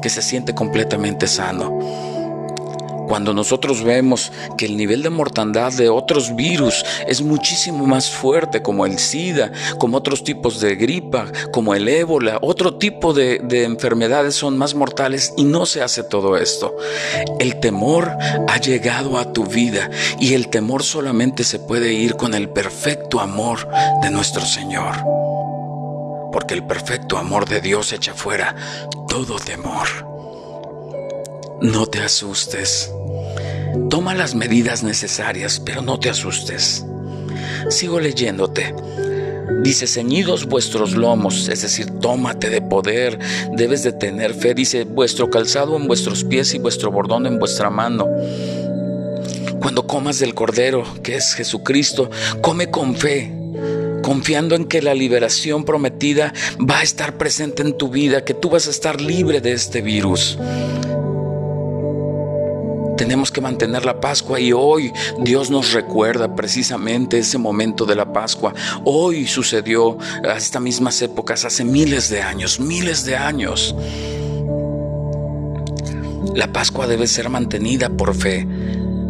que 0.00 0.08
se 0.08 0.22
siente 0.22 0.54
completamente 0.54 1.26
sano. 1.26 2.13
Cuando 3.08 3.34
nosotros 3.34 3.82
vemos 3.82 4.32
que 4.56 4.66
el 4.66 4.76
nivel 4.76 5.02
de 5.02 5.10
mortandad 5.10 5.72
de 5.72 5.88
otros 5.88 6.34
virus 6.34 6.84
es 7.06 7.22
muchísimo 7.22 7.86
más 7.86 8.10
fuerte, 8.10 8.62
como 8.62 8.86
el 8.86 8.98
SIDA, 8.98 9.52
como 9.78 9.98
otros 9.98 10.24
tipos 10.24 10.60
de 10.60 10.76
gripa, 10.76 11.26
como 11.52 11.74
el 11.74 11.88
ébola, 11.88 12.38
otro 12.40 12.76
tipo 12.76 13.12
de, 13.12 13.40
de 13.40 13.64
enfermedades 13.64 14.34
son 14.34 14.56
más 14.58 14.74
mortales 14.74 15.32
y 15.36 15.44
no 15.44 15.66
se 15.66 15.82
hace 15.82 16.02
todo 16.02 16.36
esto. 16.36 16.74
El 17.38 17.60
temor 17.60 18.10
ha 18.48 18.58
llegado 18.58 19.18
a 19.18 19.32
tu 19.32 19.44
vida 19.44 19.90
y 20.20 20.34
el 20.34 20.48
temor 20.48 20.82
solamente 20.82 21.44
se 21.44 21.58
puede 21.58 21.92
ir 21.92 22.16
con 22.16 22.34
el 22.34 22.48
perfecto 22.48 23.20
amor 23.20 23.68
de 24.02 24.10
nuestro 24.10 24.44
Señor. 24.44 24.96
Porque 26.32 26.54
el 26.54 26.64
perfecto 26.64 27.16
amor 27.16 27.48
de 27.48 27.60
Dios 27.60 27.92
echa 27.92 28.14
fuera 28.14 28.54
todo 29.08 29.36
temor. 29.36 30.13
No 31.64 31.86
te 31.86 32.00
asustes. 32.00 32.92
Toma 33.88 34.14
las 34.14 34.34
medidas 34.34 34.82
necesarias, 34.82 35.62
pero 35.64 35.80
no 35.80 35.98
te 35.98 36.10
asustes. 36.10 36.84
Sigo 37.70 38.00
leyéndote. 38.00 38.74
Dice, 39.62 39.86
ceñidos 39.86 40.44
vuestros 40.44 40.92
lomos, 40.92 41.48
es 41.48 41.62
decir, 41.62 41.90
tómate 42.02 42.50
de 42.50 42.60
poder, 42.60 43.18
debes 43.56 43.82
de 43.82 43.94
tener 43.94 44.34
fe. 44.34 44.52
Dice, 44.52 44.84
vuestro 44.84 45.30
calzado 45.30 45.76
en 45.76 45.86
vuestros 45.86 46.22
pies 46.22 46.52
y 46.52 46.58
vuestro 46.58 46.92
bordón 46.92 47.24
en 47.24 47.38
vuestra 47.38 47.70
mano. 47.70 48.08
Cuando 49.58 49.86
comas 49.86 50.18
del 50.18 50.34
Cordero, 50.34 50.84
que 51.02 51.16
es 51.16 51.32
Jesucristo, 51.32 52.10
come 52.42 52.70
con 52.70 52.94
fe, 52.94 53.32
confiando 54.02 54.54
en 54.54 54.66
que 54.66 54.82
la 54.82 54.92
liberación 54.92 55.64
prometida 55.64 56.34
va 56.60 56.80
a 56.80 56.82
estar 56.82 57.16
presente 57.16 57.62
en 57.62 57.78
tu 57.78 57.88
vida, 57.88 58.22
que 58.22 58.34
tú 58.34 58.50
vas 58.50 58.66
a 58.66 58.70
estar 58.70 59.00
libre 59.00 59.40
de 59.40 59.52
este 59.52 59.80
virus. 59.80 60.36
Tenemos 62.96 63.32
que 63.32 63.40
mantener 63.40 63.84
la 63.84 64.00
Pascua 64.00 64.38
y 64.38 64.52
hoy 64.52 64.92
Dios 65.20 65.50
nos 65.50 65.72
recuerda 65.72 66.36
precisamente 66.36 67.18
ese 67.18 67.38
momento 67.38 67.86
de 67.86 67.96
la 67.96 68.12
Pascua. 68.12 68.54
Hoy 68.84 69.26
sucedió 69.26 69.98
a 70.24 70.36
estas 70.36 70.62
mismas 70.62 71.02
épocas, 71.02 71.44
hace 71.44 71.64
miles 71.64 72.08
de 72.08 72.22
años, 72.22 72.60
miles 72.60 73.04
de 73.04 73.16
años. 73.16 73.74
La 76.34 76.52
Pascua 76.52 76.86
debe 76.86 77.08
ser 77.08 77.28
mantenida 77.28 77.90
por 77.90 78.14
fe. 78.14 78.46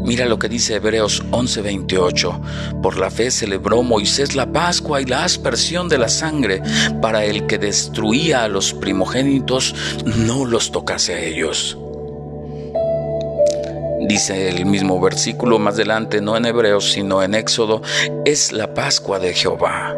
Mira 0.04 0.26
lo 0.26 0.38
que 0.38 0.48
dice 0.48 0.74
Hebreos 0.74 1.22
11:28. 1.30 2.80
Por 2.82 2.98
la 2.98 3.10
fe 3.10 3.30
celebró 3.30 3.82
Moisés 3.82 4.34
la 4.34 4.50
Pascua 4.50 5.00
y 5.00 5.06
la 5.06 5.24
aspersión 5.24 5.88
de 5.88 5.98
la 5.98 6.08
sangre 6.08 6.62
para 7.00 7.24
el 7.24 7.46
que 7.46 7.58
destruía 7.58 8.44
a 8.44 8.48
los 8.48 8.74
primogénitos 8.74 9.74
no 10.04 10.44
los 10.44 10.72
tocase 10.72 11.14
a 11.14 11.20
ellos. 11.20 11.78
Dice 14.06 14.50
el 14.50 14.66
mismo 14.66 15.00
versículo 15.00 15.58
más 15.58 15.76
adelante, 15.76 16.20
no 16.20 16.36
en 16.36 16.44
Hebreos, 16.44 16.92
sino 16.92 17.22
en 17.22 17.34
Éxodo, 17.34 17.80
es 18.26 18.52
la 18.52 18.74
Pascua 18.74 19.18
de 19.18 19.32
Jehová. 19.32 19.96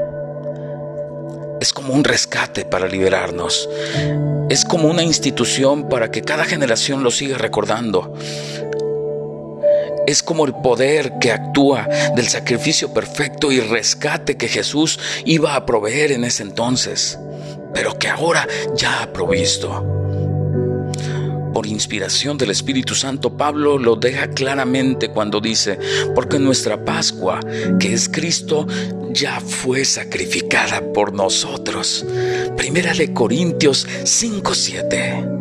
Es 1.61 1.73
como 1.73 1.93
un 1.93 2.05
rescate 2.05 2.65
para 2.65 2.87
liberarnos. 2.87 3.69
Es 4.49 4.65
como 4.65 4.89
una 4.89 5.03
institución 5.03 5.89
para 5.89 6.13
que 6.13 6.23
cada 6.23 6.45
generación 6.45 7.03
lo 7.03 7.11
siga 7.11 7.37
recordando. 7.37 8.15
Es 10.07 10.23
como 10.23 10.47
el 10.47 10.55
poder 10.55 11.15
que 11.21 11.33
actúa 11.33 11.89
del 12.15 12.29
sacrificio 12.29 12.95
perfecto 12.95 13.51
y 13.51 13.59
rescate 13.59 14.37
que 14.37 14.47
Jesús 14.47 15.01
iba 15.25 15.57
a 15.57 15.67
proveer 15.67 16.13
en 16.13 16.23
ese 16.23 16.45
entonces, 16.45 17.19
pero 17.75 17.99
que 17.99 18.09
ahora 18.09 18.47
ya 18.77 19.03
ha 19.03 19.13
provisto 19.13 19.96
por 21.57 21.67
inspiración 21.67 22.37
del 22.37 22.51
Espíritu 22.51 22.95
Santo, 22.95 23.35
Pablo 23.35 23.79
lo 23.79 23.97
deja 23.97 24.29
claramente 24.29 25.09
cuando 25.09 25.41
dice, 25.41 25.79
porque 26.15 26.39
nuestra 26.39 26.85
Pascua, 26.85 27.41
que 27.81 27.95
es 27.95 28.11
Cristo, 28.11 28.67
ya 29.11 29.41
fue 29.41 29.87
sacrificada 29.87 30.83
por 30.93 31.15
nosotros. 31.15 32.05
Primera 32.59 32.93
de 32.93 33.11
Corintios 33.15 33.87
5:7. 34.05 35.36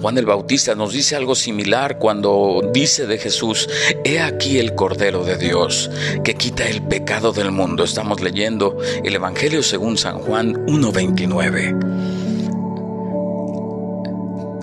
Juan 0.00 0.16
el 0.16 0.24
Bautista 0.24 0.74
nos 0.74 0.92
dice 0.94 1.14
algo 1.14 1.34
similar 1.34 1.98
cuando 1.98 2.62
dice 2.72 3.06
de 3.06 3.18
Jesús, 3.18 3.68
he 4.02 4.18
aquí 4.18 4.58
el 4.58 4.74
Cordero 4.74 5.24
de 5.24 5.36
Dios 5.36 5.90
que 6.24 6.34
quita 6.34 6.66
el 6.66 6.80
pecado 6.82 7.32
del 7.32 7.50
mundo. 7.52 7.84
Estamos 7.84 8.22
leyendo 8.22 8.78
el 9.04 9.14
Evangelio 9.14 9.62
según 9.62 9.98
San 9.98 10.18
Juan 10.20 10.54
1.29. 10.66 11.78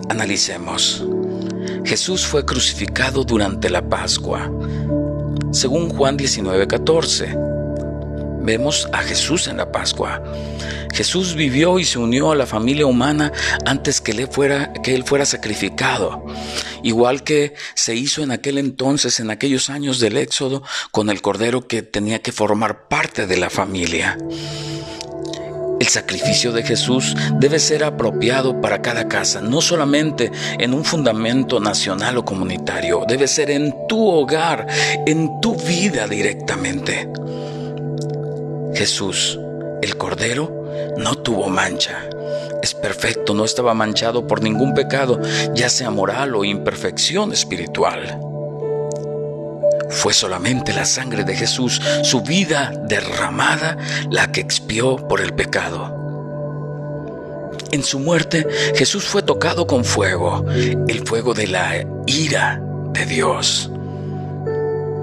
Analicemos. 0.10 1.06
Jesús 1.86 2.26
fue 2.26 2.44
crucificado 2.44 3.24
durante 3.24 3.70
la 3.70 3.88
Pascua, 3.88 4.52
según 5.52 5.90
Juan 5.90 6.18
19.14 6.18 7.47
vemos 8.48 8.88
a 8.94 9.00
Jesús 9.00 9.50
en 9.50 9.58
la 9.58 9.74
Pascua. 9.74 10.24
Jesús 10.94 11.36
vivió 11.36 11.80
y 11.80 11.84
se 11.84 12.00
unió 12.00 12.32
a 12.32 12.36
la 12.36 12.46
familia 12.46 12.86
humana 12.86 13.34
antes 13.66 14.00
que 14.00 14.12
él 14.12 14.30
fuera, 14.32 14.72
que 14.72 14.96
él 14.96 15.04
fuera 15.04 15.26
sacrificado, 15.26 16.26
igual 16.82 17.26
que 17.26 17.56
se 17.76 17.94
hizo 17.94 18.24
en 18.24 18.32
aquel 18.32 18.58
entonces, 18.58 19.20
en 19.20 19.32
aquellos 19.32 19.70
años 19.70 20.00
del 20.00 20.16
Éxodo, 20.16 20.64
con 20.92 21.10
el 21.10 21.22
Cordero 21.22 21.68
que 21.68 21.82
tenía 21.82 22.20
que 22.20 22.32
formar 22.32 22.88
parte 22.88 23.28
de 23.28 23.36
la 23.36 23.50
familia. 23.50 24.18
El 25.82 25.88
sacrificio 25.88 26.54
de 26.54 26.64
Jesús 26.64 27.18
debe 27.34 27.60
ser 27.60 27.84
apropiado 27.84 28.62
para 28.62 28.82
cada 28.82 29.10
casa, 29.10 29.42
no 29.42 29.60
solamente 29.60 30.32
en 30.58 30.74
un 30.74 30.86
fundamento 30.86 31.60
nacional 31.60 32.18
o 32.18 32.24
comunitario, 32.24 33.04
debe 33.08 33.28
ser 33.28 33.52
en 33.52 33.76
tu 33.90 34.08
hogar, 34.08 34.68
en 35.06 35.42
tu 35.42 35.56
vida 35.58 36.08
directamente. 36.08 37.10
Jesús, 38.74 39.40
el 39.82 39.98
Cordero, 39.98 40.96
no 40.98 41.16
tuvo 41.16 41.50
mancha. 41.50 42.10
Es 42.62 42.74
perfecto, 42.74 43.34
no 43.34 43.46
estaba 43.46 43.74
manchado 43.74 44.28
por 44.28 44.42
ningún 44.42 44.74
pecado, 44.74 45.22
ya 45.54 45.70
sea 45.70 45.90
moral 45.92 46.36
o 46.36 46.44
imperfección 46.44 47.32
espiritual. 47.32 48.20
Fue 49.90 50.14
solamente 50.14 50.74
la 50.74 50.86
sangre 50.86 51.24
de 51.24 51.36
Jesús, 51.36 51.82
su 52.04 52.22
vida 52.22 52.74
derramada, 52.88 53.78
la 54.12 54.32
que 54.32 54.42
expió 54.42 54.96
por 54.96 55.22
el 55.22 55.34
pecado. 55.34 55.96
En 57.72 57.84
su 57.84 58.00
muerte, 58.00 58.46
Jesús 58.76 59.06
fue 59.06 59.22
tocado 59.22 59.68
con 59.68 59.84
fuego, 59.84 60.46
el 60.50 61.06
fuego 61.06 61.34
de 61.34 61.48
la 61.48 61.86
ira 62.06 62.62
de 62.92 63.06
Dios. 63.06 63.72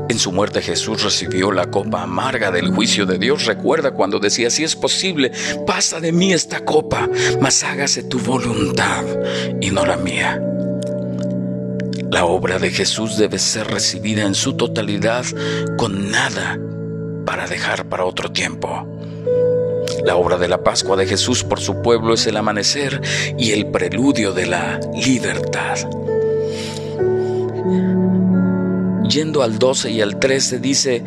En 0.09 0.19
su 0.19 0.33
muerte 0.33 0.61
Jesús 0.61 1.03
recibió 1.03 1.51
la 1.51 1.67
copa 1.67 2.03
amarga 2.03 2.51
del 2.51 2.69
juicio 2.69 3.07
de 3.07 3.19
Dios. 3.19 3.47
Recuerda 3.47 3.93
cuando 3.93 4.19
decía, 4.19 4.51
si 4.51 4.62
es 4.62 4.77
posible, 4.77 5.33
pasa 5.67 6.01
de 6.01 6.12
mí 6.12 6.33
esta 6.33 6.64
copa, 6.64 7.09
mas 7.40 7.62
hágase 7.64 8.03
tu 8.03 8.19
voluntad 8.19 9.05
y 9.61 9.71
no 9.71 9.87
la 9.87 9.97
mía. 9.97 10.40
La 12.11 12.27
obra 12.27 12.59
de 12.59 12.71
Jesús 12.71 13.17
debe 13.17 13.38
ser 13.38 13.67
recibida 13.67 14.25
en 14.25 14.35
su 14.35 14.55
totalidad 14.57 15.25
con 15.79 16.11
nada 16.11 16.59
para 17.25 17.47
dejar 17.47 17.88
para 17.88 18.05
otro 18.05 18.31
tiempo. 18.31 18.87
La 20.05 20.17
obra 20.17 20.37
de 20.37 20.49
la 20.49 20.62
Pascua 20.62 20.97
de 20.97 21.07
Jesús 21.07 21.45
por 21.45 21.61
su 21.61 21.83
pueblo 21.83 22.14
es 22.14 22.27
el 22.27 22.37
amanecer 22.37 23.01
y 23.38 23.53
el 23.53 23.71
preludio 23.71 24.33
de 24.33 24.47
la 24.47 24.79
libertad. 24.95 25.79
Yendo 29.09 29.43
al 29.43 29.59
12 29.59 29.90
y 29.90 30.01
al 30.01 30.19
13 30.19 30.59
dice, 30.59 31.05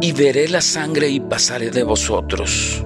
y 0.00 0.12
veré 0.12 0.48
la 0.48 0.60
sangre 0.60 1.08
y 1.08 1.20
pasaré 1.20 1.70
de 1.70 1.82
vosotros, 1.82 2.84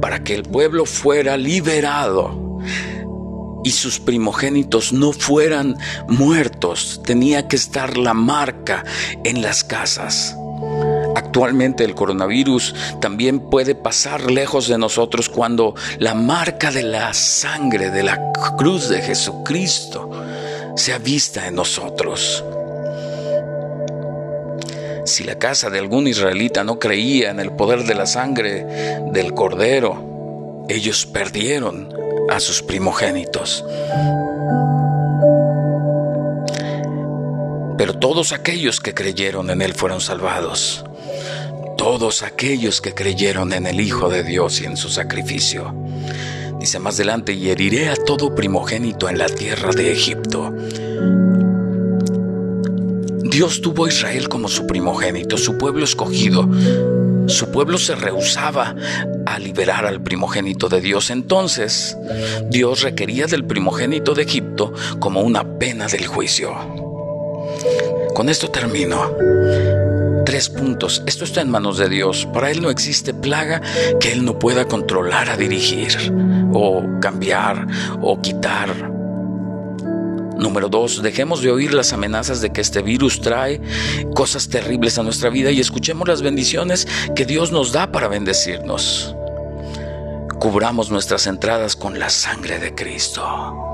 para 0.00 0.22
que 0.22 0.34
el 0.34 0.42
pueblo 0.42 0.84
fuera 0.84 1.36
liberado 1.36 2.60
y 3.64 3.70
sus 3.70 3.98
primogénitos 3.98 4.92
no 4.92 5.12
fueran 5.12 5.76
muertos. 6.08 7.00
Tenía 7.04 7.48
que 7.48 7.56
estar 7.56 7.96
la 7.96 8.14
marca 8.14 8.84
en 9.24 9.42
las 9.42 9.64
casas. 9.64 10.36
Actualmente 11.16 11.84
el 11.84 11.94
coronavirus 11.94 12.74
también 13.00 13.40
puede 13.40 13.74
pasar 13.74 14.30
lejos 14.30 14.68
de 14.68 14.78
nosotros 14.78 15.28
cuando 15.28 15.74
la 15.98 16.14
marca 16.14 16.70
de 16.70 16.82
la 16.82 17.14
sangre 17.14 17.90
de 17.90 18.02
la 18.02 18.32
cruz 18.58 18.88
de 18.88 19.00
Jesucristo 19.00 20.10
sea 20.76 20.98
vista 20.98 21.46
en 21.46 21.54
nosotros. 21.54 22.44
Si 25.04 25.22
la 25.22 25.38
casa 25.38 25.68
de 25.70 25.78
algún 25.78 26.06
israelita 26.06 26.64
no 26.64 26.78
creía 26.78 27.30
en 27.30 27.38
el 27.38 27.52
poder 27.52 27.84
de 27.84 27.94
la 27.94 28.06
sangre 28.06 28.64
del 29.12 29.34
cordero, 29.34 30.64
ellos 30.68 31.04
perdieron 31.06 31.94
a 32.30 32.40
sus 32.40 32.62
primogénitos. 32.62 33.64
Pero 37.76 37.98
todos 37.98 38.32
aquellos 38.32 38.80
que 38.80 38.94
creyeron 38.94 39.50
en 39.50 39.60
Él 39.60 39.74
fueron 39.74 40.00
salvados. 40.00 40.84
Todos 41.76 42.22
aquellos 42.22 42.80
que 42.80 42.94
creyeron 42.94 43.52
en 43.52 43.66
el 43.66 43.80
Hijo 43.80 44.08
de 44.08 44.22
Dios 44.22 44.60
y 44.60 44.64
en 44.64 44.76
su 44.76 44.88
sacrificio. 44.88 45.74
Dice 46.58 46.78
más 46.78 46.94
adelante, 46.96 47.32
y 47.32 47.50
heriré 47.50 47.88
a 47.90 47.96
todo 47.96 48.34
primogénito 48.34 49.08
en 49.08 49.18
la 49.18 49.26
tierra 49.26 49.70
de 49.72 49.92
Egipto. 49.92 50.52
Dios 53.34 53.60
tuvo 53.60 53.86
a 53.86 53.88
Israel 53.88 54.28
como 54.28 54.48
su 54.48 54.66
primogénito, 54.66 55.36
su 55.36 55.58
pueblo 55.58 55.84
escogido. 55.84 56.48
Su 57.26 57.50
pueblo 57.50 57.78
se 57.78 57.96
rehusaba 57.96 58.74
a 59.26 59.38
liberar 59.38 59.86
al 59.86 60.02
primogénito 60.02 60.68
de 60.68 60.80
Dios. 60.80 61.10
Entonces, 61.10 61.96
Dios 62.48 62.82
requería 62.82 63.26
del 63.26 63.44
primogénito 63.44 64.14
de 64.14 64.22
Egipto 64.22 64.72
como 65.00 65.22
una 65.22 65.58
pena 65.58 65.88
del 65.88 66.06
juicio. 66.06 66.54
Con 68.14 68.28
esto 68.28 68.48
termino. 68.50 69.10
Tres 70.24 70.48
puntos. 70.48 71.02
Esto 71.06 71.24
está 71.24 71.42
en 71.42 71.50
manos 71.50 71.76
de 71.78 71.88
Dios. 71.88 72.26
Para 72.32 72.50
Él 72.50 72.62
no 72.62 72.70
existe 72.70 73.12
plaga 73.12 73.60
que 74.00 74.12
Él 74.12 74.24
no 74.24 74.38
pueda 74.38 74.64
controlar 74.64 75.28
a 75.28 75.36
dirigir 75.36 75.96
o 76.52 76.82
cambiar 77.00 77.66
o 78.00 78.20
quitar. 78.20 78.90
Número 80.38 80.68
dos, 80.68 81.02
dejemos 81.02 81.42
de 81.42 81.50
oír 81.50 81.74
las 81.74 81.92
amenazas 81.92 82.40
de 82.40 82.52
que 82.52 82.60
este 82.60 82.82
virus 82.82 83.20
trae 83.20 83.60
cosas 84.14 84.48
terribles 84.48 84.98
a 84.98 85.02
nuestra 85.02 85.30
vida 85.30 85.50
y 85.50 85.60
escuchemos 85.60 86.08
las 86.08 86.22
bendiciones 86.22 86.88
que 87.14 87.24
Dios 87.24 87.52
nos 87.52 87.72
da 87.72 87.92
para 87.92 88.08
bendecirnos. 88.08 89.14
Cubramos 90.38 90.90
nuestras 90.90 91.26
entradas 91.26 91.76
con 91.76 91.98
la 91.98 92.10
sangre 92.10 92.58
de 92.58 92.74
Cristo. 92.74 93.73